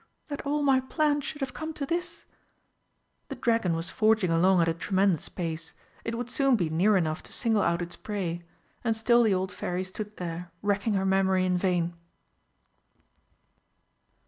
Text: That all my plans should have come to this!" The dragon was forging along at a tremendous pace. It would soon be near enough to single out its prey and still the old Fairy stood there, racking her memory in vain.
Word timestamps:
That 0.29 0.43
all 0.47 0.63
my 0.63 0.79
plans 0.79 1.25
should 1.25 1.41
have 1.41 1.53
come 1.53 1.73
to 1.73 1.85
this!" 1.85 2.25
The 3.29 3.35
dragon 3.35 3.75
was 3.75 3.91
forging 3.91 4.31
along 4.31 4.59
at 4.59 4.67
a 4.67 4.73
tremendous 4.73 5.29
pace. 5.29 5.75
It 6.03 6.17
would 6.17 6.31
soon 6.31 6.55
be 6.55 6.71
near 6.71 6.97
enough 6.97 7.21
to 7.21 7.31
single 7.31 7.61
out 7.61 7.83
its 7.83 7.95
prey 7.97 8.41
and 8.83 8.95
still 8.97 9.21
the 9.21 9.35
old 9.35 9.51
Fairy 9.51 9.83
stood 9.83 10.17
there, 10.17 10.49
racking 10.63 10.95
her 10.95 11.05
memory 11.05 11.45
in 11.45 11.55
vain. 11.55 11.93